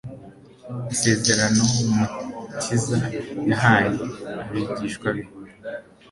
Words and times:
Isezerano 0.93 1.63
Umukiza 1.83 2.97
yahaye 3.49 3.97
abigishwa 4.49 5.07
be, 5.15 5.23